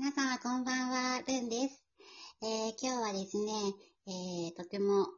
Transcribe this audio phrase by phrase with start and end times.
[0.00, 1.84] 皆様こんばんは、ルンです。
[2.40, 3.52] えー今日はですね、
[4.06, 5.08] えーとても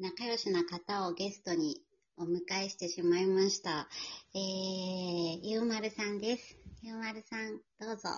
[0.00, 1.80] 仲良しな方をゲストに
[2.16, 3.88] お迎えしてしまいました。
[4.34, 6.58] えー、ゆうまるさんです。
[6.82, 8.08] ゆうまるさん、どうぞ。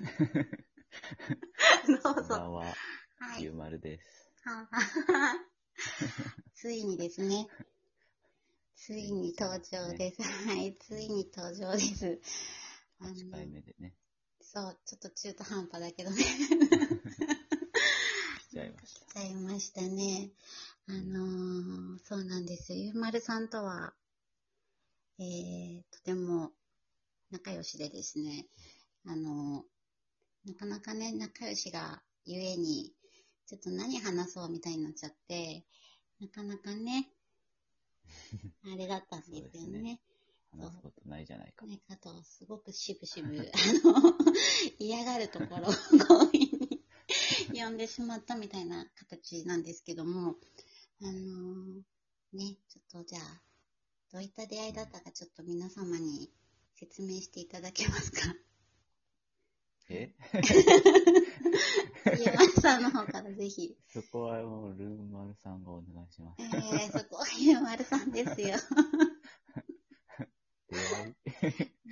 [2.02, 2.16] どうぞ。
[2.22, 2.74] こんばんは、
[3.18, 3.42] はい。
[3.42, 4.32] ゆうまるです。
[6.54, 7.46] ついにですね。
[8.74, 10.22] ついに登場です。
[10.22, 12.22] はい、ついに登場です。
[13.00, 13.94] あの8回目でね、
[14.50, 16.24] そう、ちょっと中途半端だけどね。
[18.50, 19.06] 来ちゃいました。
[19.06, 20.30] 来ちゃいましたね。
[20.88, 22.78] あのーそうなんですよ。
[22.78, 23.92] ゆうまるさんとは、
[25.18, 26.52] えー、とても
[27.30, 28.46] 仲良しでですね、
[29.06, 32.94] あのーなかなかね、仲良しがゆえに、
[33.46, 35.66] ちょっと何話そうみたいになっちゃって、
[36.20, 37.12] なかなかね、
[38.64, 40.00] あれだったんですよねね。
[40.50, 41.66] 話すことないじゃないか。
[41.66, 44.14] ね、かと、すごくしぶしぶ、 あの、
[44.78, 46.50] 嫌がるところを強引
[47.52, 50.36] に呼んでしまったみたいな形なんですけども、
[51.02, 51.82] あの
[52.32, 53.42] ね、ちょっとじゃあ、
[54.12, 56.30] どういった出会いだったかちょっと皆様に
[56.74, 58.34] 説明していただけますか？
[59.90, 60.14] え？
[62.18, 63.76] ゆうまるさんの方からぜひ。
[63.88, 66.88] そこはもう、ルーマルさんがお願いしますえ。
[66.88, 68.56] ー、そこはゆうまるさんですよ。
[70.70, 71.14] 出会い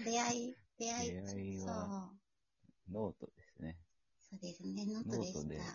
[0.04, 2.10] 出会い、出会い、出会いそうは。
[2.90, 3.76] ノートですね。
[4.30, 5.38] そうですね、ノートでした。
[5.38, 5.68] ノートではい。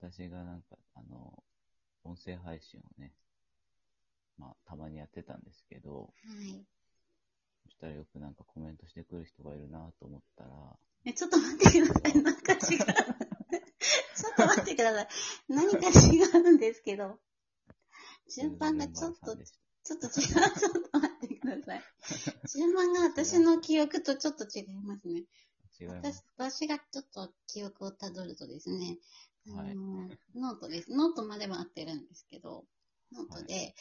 [0.00, 1.42] 私がなんか、あの、
[2.04, 3.14] 音声配信をね、
[4.38, 6.66] まあ、たまにやってたんですけど、はい。
[7.64, 10.50] そしたらよくなんかコメントしてくる人がいるなと思ったら、
[11.04, 12.22] え、ちょっと待ってください。
[12.22, 12.58] なんか違う。
[12.58, 12.86] ちょっ
[14.36, 15.08] と待ってください。
[15.48, 17.18] 何か違うんですけど。
[18.34, 19.36] 順番がちょっと、
[19.88, 20.12] ちょっと違う。
[20.12, 21.82] ちょっと待ってください。
[22.52, 25.24] 順番が私の記憶とちょっと違いますね。
[25.78, 26.24] た違いま私す。
[26.36, 28.98] 私がちょっと記憶をたどるとですね、
[29.46, 29.74] あのはい
[30.34, 30.90] ノートです。
[30.90, 32.66] ノートまでは合ってるんですけど、
[33.12, 33.74] ノートで、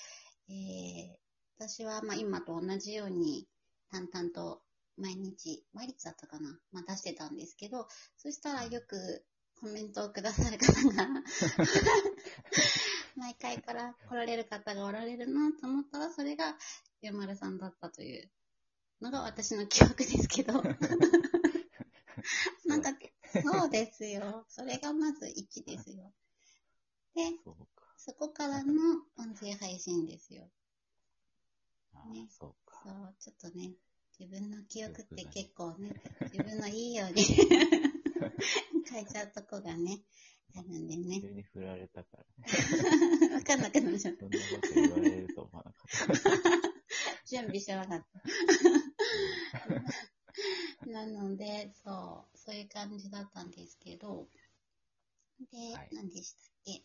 [0.49, 1.17] えー
[1.59, 3.47] 私はまあ今と同じように
[3.89, 4.61] 淡々と
[4.95, 9.25] 毎日、毎日だったかな、まあ、出してたんですけど、そしたらよく
[9.59, 11.07] コメントをくださる方が、
[13.17, 16.55] 毎回から来られる方がおられるなと思ったら、それが
[17.01, 18.31] 山丸さんだったという
[19.01, 20.53] のが私の記憶ですけど。
[22.66, 22.89] なんか、
[23.44, 24.45] そうですよ。
[24.47, 26.13] それがまず1ですよ。
[27.16, 27.23] で、
[27.97, 28.73] そこからの
[29.17, 30.47] 音声配信ですよ。
[32.11, 32.81] ねそうか。
[32.83, 33.73] そう、ちょっとね、
[34.19, 35.94] 自分の記憶って結構ね、
[36.31, 37.23] 自分のいいように
[38.89, 40.03] 変えちゃうとこがね、
[40.55, 42.23] あるんでね、急に振られたから
[43.29, 43.33] ね。
[43.35, 44.19] わかんなくなっちゃった。
[44.21, 46.67] そんなこと言われると思わなかった。
[47.27, 48.05] 準備してなかっ
[50.81, 50.87] た。
[50.87, 54.27] なので、そう、そういう感じだったんですけど、
[55.51, 56.83] で、はい何でしたっけ？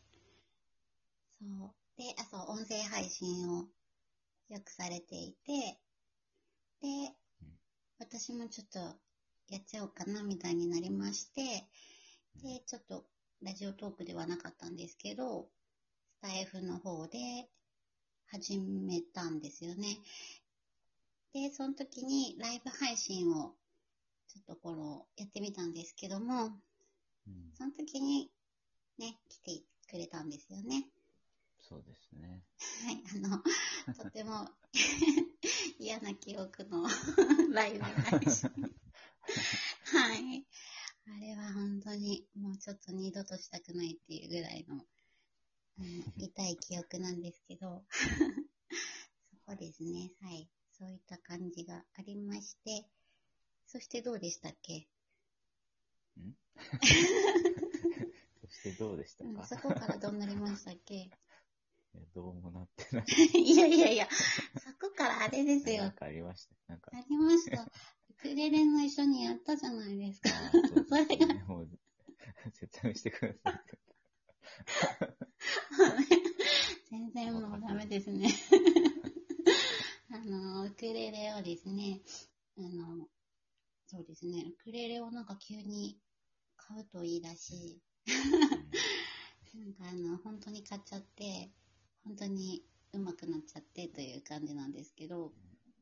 [1.39, 1.75] そう。
[1.97, 3.69] で、あ、そう、音声配信を
[4.49, 5.79] よくされていて、
[6.81, 7.59] で、うん
[7.99, 8.81] 私もちょっと
[9.49, 11.69] やっちゃおうかなみたいになりまして、
[12.43, 13.07] で、ちょっと
[13.43, 15.49] ラジオトークではなかったんですけど、
[16.19, 17.19] スタイフの方で
[18.29, 19.99] 始めたんですよね。
[21.35, 23.55] で、その時にライブ配信を
[24.29, 26.45] ちょっとこのやってみたんですけども、
[27.27, 28.31] うんその時に
[28.99, 30.87] ね、来てくれたんですよね。
[31.61, 32.43] そうですね。
[32.85, 33.43] はい、あの、
[34.05, 34.49] とても
[35.79, 36.87] 嫌な記憶の
[37.53, 38.51] ライブ配信。
[39.85, 40.47] はい。
[41.15, 44.77] あれは本当にもうちょっと二度としたくないっていうぐらいの、
[45.79, 47.85] あの痛い記憶なんですけど、
[49.31, 50.11] そこですね。
[50.23, 50.49] はい。
[50.79, 52.87] そういった感じがありまして、
[53.67, 54.89] そしてどうでしたっけ、
[56.21, 56.33] ん？
[58.41, 60.95] そしてどうでしたうん、か、そこからどうなりましたっけ？
[61.95, 63.05] いやどうもなってない。
[63.39, 64.09] いやいやいや、
[64.57, 65.93] そこからあれですよなん。
[65.93, 66.73] かありました？
[66.73, 67.71] なんか、ありました。
[68.25, 70.29] ウクレレも一緒にやったじゃないですか。
[70.89, 71.27] それが。
[71.47, 71.69] もう、
[72.53, 73.61] 説明してください。
[76.89, 78.29] 全然もうダメですね。
[80.13, 82.01] あの、ウクレレをですね、
[82.59, 83.09] あの、
[83.89, 85.99] そうですね、ウクレレをなんか急に
[86.57, 87.83] 買うといいらしい。
[89.59, 91.51] なんかあの、本当に買っちゃって、
[92.05, 95.33] 本当に上手くなっちゃってという感じなんですけど、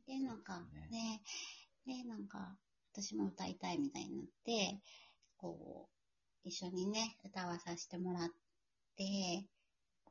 [0.06, 1.20] で、なんかね、
[1.90, 2.56] で、なんか、
[2.92, 4.80] 私も歌いたいみたいになって、
[5.36, 5.88] こ
[6.44, 8.28] う、一緒にね、歌わさせてもらっ
[8.96, 9.48] て、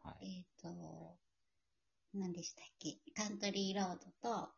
[0.03, 0.39] はい。
[0.39, 1.17] えっ、と、
[2.13, 2.97] 何でしたっけ？
[3.15, 4.49] カントリーロードと、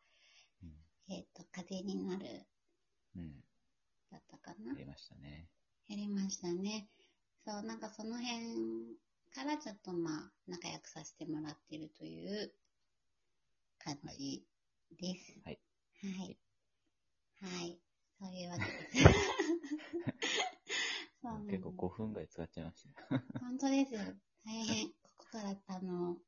[0.64, 0.72] うん
[1.08, 2.26] えっ、と、風になる
[3.14, 3.44] うん。
[4.10, 4.72] だったかな？
[4.72, 4.78] や
[5.96, 6.88] りましたね。
[7.46, 8.96] そう、なんかその辺
[9.32, 12.52] からちょっとまあ、仲良くさせてもらってるという
[13.78, 14.44] 感じ
[14.98, 15.40] です。
[15.44, 15.60] はい。
[16.02, 16.18] はい。
[16.18, 16.38] はい。
[18.20, 19.22] そういうわけです。
[21.20, 23.22] そうなんです結構5分ぐらい使っちゃいましたね。
[23.40, 24.00] 本当ですよ。
[24.44, 24.88] 大変。
[25.02, 26.18] ここから、あの、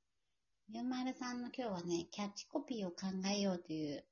[0.68, 4.04] ゆうまるさんの今日はね、キャッチコピーを考えようという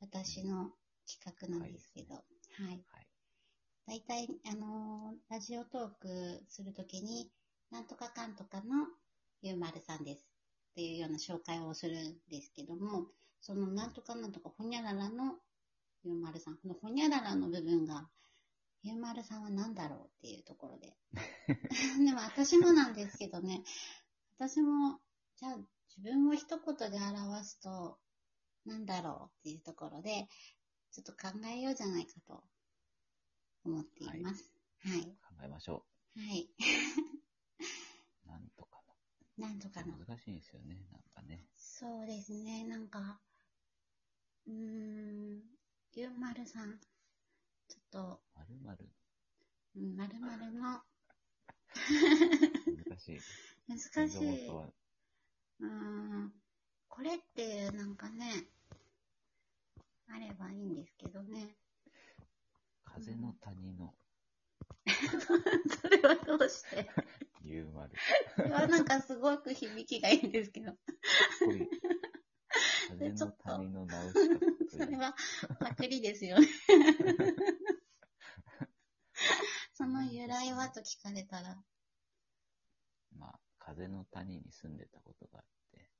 [0.00, 0.72] 私の
[1.06, 2.66] 企画なんですけど、はい。
[2.66, 3.06] はい。
[3.86, 7.30] 大体、あのーラジオトークするときに、
[7.70, 8.88] なんとかかんとかの
[9.42, 10.28] ゆうまるさんです
[10.72, 13.06] っていうような紹介をするんですけども、
[13.40, 15.38] そのなんとかなんとかほにゃららの
[16.04, 18.08] ゆうまるさん、このほにゃららの部分が、
[18.82, 20.96] ゆうまるさんは何だろうっていうところで。
[22.04, 23.62] でも私もなんですけどね、
[24.36, 25.00] 私も、
[25.36, 25.56] じゃあ
[25.88, 27.98] 自分を一言で表すと、
[28.64, 30.28] なんだろうっていうところで、
[30.90, 32.42] ちょっと考えようじゃないかと
[33.64, 34.50] 思っています。
[34.82, 35.02] はい。
[35.02, 35.84] 考えましょ
[36.16, 36.50] はい。
[38.24, 38.28] う。
[38.28, 38.80] なんとか
[39.36, 40.04] なんとかのの。。
[40.06, 41.46] 難しいんですよね、なんかね。
[41.54, 43.20] そうですね、なんか、
[44.46, 45.42] うーん、
[45.94, 46.78] ゆうまるさん、
[47.68, 48.88] ちょっと、まるまる
[49.76, 50.80] うんまるまるの、
[52.88, 53.20] 難しい。
[53.68, 53.78] 難
[54.08, 54.46] しい。
[54.48, 56.32] うーん、
[56.88, 58.46] これってなんかね、
[60.08, 61.56] あればいいんですけどね。
[62.84, 63.92] 風の谷の
[65.82, 66.88] それはどうして？
[67.42, 67.90] ゆうまる。
[68.36, 70.66] それはなんかすごく響きがいいんですけど。
[70.66, 70.76] かっ
[71.46, 71.68] こいい。
[72.90, 75.14] 風の谷の直しかかっこいいそれは
[75.58, 76.46] パクリですよね。
[79.74, 81.62] その由来はと聞かれたら、
[83.16, 85.90] まあ、風の谷に住んでたことがあって、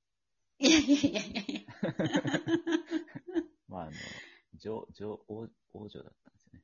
[0.58, 1.60] いやいやいやいや。
[3.68, 3.92] まあ、あの、
[4.56, 6.62] 女、女、王王女だったんですよね。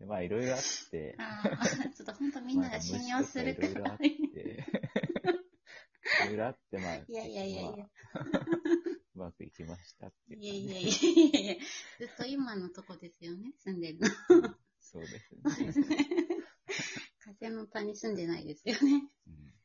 [0.00, 3.98] でまあ、いろいろあって、ああ、ちょっと本当みんなが信用するかいろいろあらっ。
[3.98, 4.65] て、いろいろあって、
[6.78, 8.24] まあ、いやいやいやいやまあ
[9.14, 11.54] うまくいきましたっていういやいやいやいやいや、
[11.98, 14.06] ずっと今のとこですよね、住んでるの。
[14.80, 15.42] そうですね。
[17.20, 19.10] 風の谷住んでないですよね。
[19.26, 19.56] うん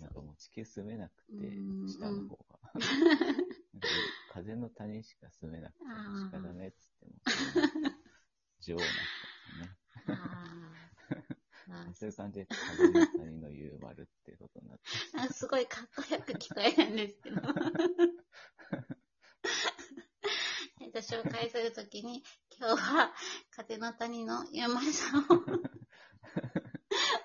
[0.00, 2.58] なんかもう地球住めなくてうん、下の方が。
[4.32, 7.12] 風の谷しか住めなくて、仕方ねっつっても、
[8.60, 8.92] 女王にな。
[12.00, 17.42] あーあそういう感じで、風の谷のゆうまるっていうことになって、ーあ、すごいかっこよく聞こえるんですけど。
[20.80, 22.22] えっと、紹介するときに、
[22.58, 23.12] 今日は
[23.50, 25.24] 風の谷の山さんを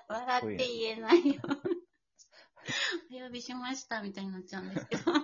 [0.08, 1.40] 笑って言えないよ。
[3.12, 5.04] お呼びしましたみたいになっちゃうんですけど。
[5.04, 5.22] かっ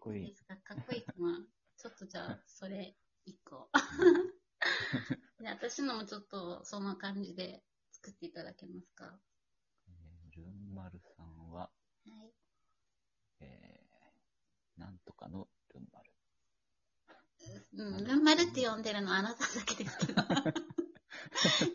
[0.00, 0.36] こいいで。
[0.36, 0.56] すか？
[0.56, 1.44] かっこいいかな
[1.76, 3.70] ちょっとじゃあ、それ一個。
[5.40, 7.62] で私のもちょっとその感じで
[8.24, 9.20] ていただけますか？
[9.86, 11.70] えールンマルさんは、は
[12.24, 12.32] い。
[13.40, 16.10] えー、なんとかのルンマル。
[17.76, 20.22] うん、ルンマルって呼んでるのあなただけですけど。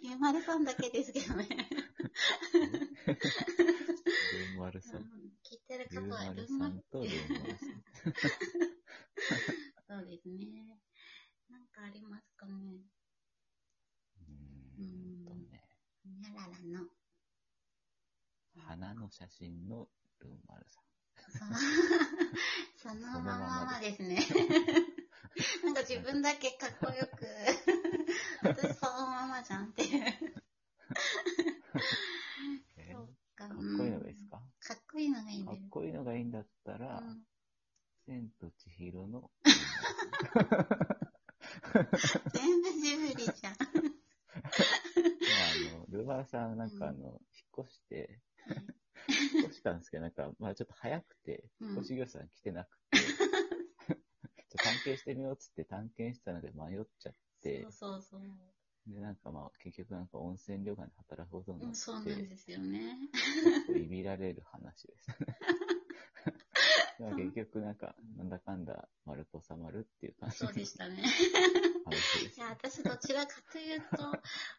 [0.04, 1.48] ゆうまるさんだけですけどね。
[2.56, 5.02] ルンマルさん。
[5.02, 5.10] うん
[5.50, 7.10] 聞いてる方はまるルンマルさんとルン
[7.40, 7.84] マルさん。
[9.88, 10.80] そうですね。
[11.50, 12.84] なんかありますかね。
[14.78, 15.64] うーんとね、
[16.04, 16.90] ほにゃららの。
[18.70, 19.88] 花の写真の
[20.20, 21.56] ルンマルさん。
[22.78, 24.20] そのまままですね。
[25.66, 27.26] なんか自分だけかっこよく、
[28.44, 30.04] 私そのままじゃんっていう。
[32.78, 33.48] えーそうか。
[33.48, 35.62] かっこいいのがいいですか、かっこいいのがいいんです。
[35.62, 37.26] かっこいいのがいいんだったら、うん
[38.06, 39.32] 千と千尋の、
[42.34, 43.56] 全部ジブリじゃん。
[44.40, 48.22] まあ、あの、ルバーさんなんかあの、引っ越して、
[49.34, 53.96] 引っ越したんですけど、なんか、まあちょっと早くて、うん引っ越し業者さん来てなくて、 ちょっ
[54.50, 58.22] と探検してみようっつって探検したので迷っちゃってそう、そうそう。
[58.94, 62.98] で、なんかまあ結局なんか温泉旅館で働くことになうん、そうなんですよね。
[63.14, 65.38] 結構いびられる話ですね。
[67.00, 71.02] でも結局なんか、なんだかんだ丸く収まるっていう感じのそうでしたね。
[71.86, 72.50] 話ですいや、。
[72.50, 74.12] 私どちらかというと、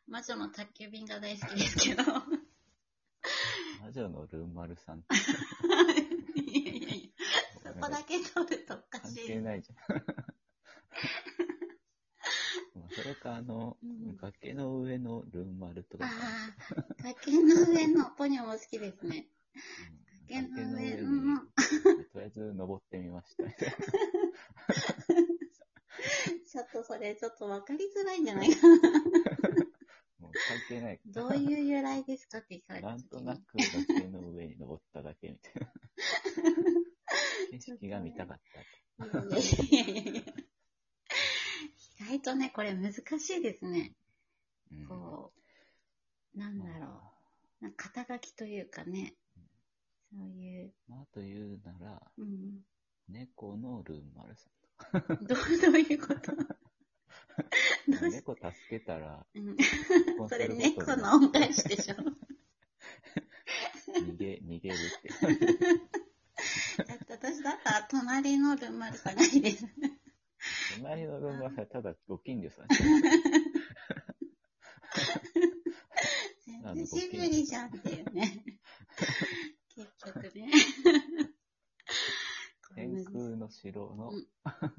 [0.06, 2.02] 魔女の宅急便が大好きですけど。
[3.90, 5.02] 魔女のルンマルさんい
[6.64, 7.12] やいやい
[7.64, 9.26] や、そこだけ取るとおか関しい。
[9.26, 9.96] 係ないじゃん。
[12.76, 16.18] まあそれか、あの、うん崖の上のルンマルとかさ、あ
[16.78, 19.26] あ、崖の上のポニョも好きですね。
[20.30, 23.74] うん崖の上崖の、とりあえず登ってみましたみたいな。
[26.46, 29.29] ちょっととそれちょっと分かりづらいんじゃないかな。
[30.48, 31.00] 関係ない。
[31.06, 33.02] どういう由来ですかって聞かれたなん。
[33.02, 35.72] となく崖の上に登っただけみたいな。
[37.50, 38.40] 景色が見たかっ
[38.98, 39.36] たと。
[39.36, 39.42] い
[39.72, 40.22] やいやいやいや
[42.00, 43.94] 意外とね、これ難しいですね。
[44.72, 45.32] うんこ
[46.34, 46.86] う、なんだろ
[47.60, 47.64] う。
[47.64, 49.14] なんか肩書きというかね。
[50.12, 52.60] そういう、まあ、というなら、うん。
[53.08, 54.48] 猫のルンマルさ
[55.22, 56.32] どう、どういうこと？
[58.42, 59.56] 助けたら、うん
[60.28, 61.96] それ猫にの恩返しでしょ。
[63.92, 65.08] 逃げ、逃げるって。
[66.84, 69.66] だって私だったら隣のルンマルさんがいいです。
[70.78, 72.66] 隣のルンマルさん、ただご近所さん。
[76.46, 78.44] 全然しぶりじゃんっていうね。
[79.74, 80.50] 結局ね。
[82.74, 84.26] 天空の城のうん、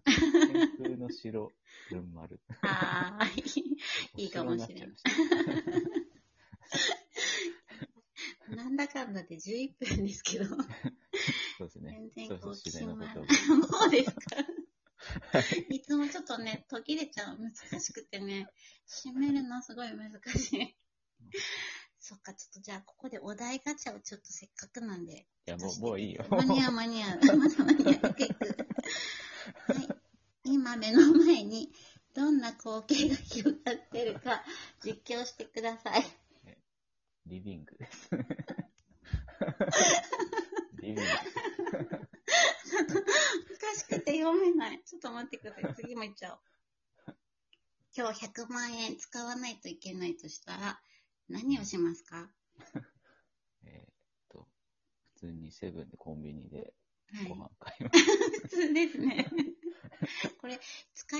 [0.06, 1.51] 天空の城、
[1.92, 2.40] ルンマル。
[2.64, 3.44] ああ、い
[4.18, 4.90] いいいかもしれない
[8.56, 10.58] なんだかんだで11分ですけど、そう
[11.68, 12.28] ですね全。
[12.28, 13.24] 然こうそうそう、自然のことを。
[13.58, 14.20] もうですか
[15.70, 17.38] いつもちょっとね、途切れちゃう。
[17.40, 18.48] 難しくてね、
[18.88, 20.76] 締めるのすごい難しい。
[22.00, 25.28] そっか、ちょっとじゃあ、ここでお題ガチャをちょっとせっかくなんで。
[25.48, 26.26] いや、もう、もういいよ。
[26.30, 27.20] 間に合う間に合う。
[27.38, 27.94] まだ間に合う。
[27.94, 28.46] いくいく
[29.68, 30.00] はい。
[30.44, 31.72] 今目の前に
[32.14, 34.44] どんな光景が広がってるか
[34.84, 36.04] 実況してください。
[37.28, 38.10] リビングです。
[40.82, 41.02] リビング。
[41.02, 43.04] ちょっと難
[43.78, 44.82] しくて読めない。
[44.84, 45.76] ちょっと待ってください。
[45.76, 46.40] 次もいっちゃおう。
[47.96, 50.82] 今日100万円使わないといけないとしたら
[51.30, 52.30] 何をしますか？
[53.64, 53.94] えーっ
[54.30, 54.48] と、
[55.14, 56.74] 普通にセブンでコンビニで
[57.14, 57.36] はいご。
[57.36, 58.00] 飯買います。
[58.42, 59.30] 普通ですね。
[60.38, 60.60] これ、
[60.94, 61.20] 使い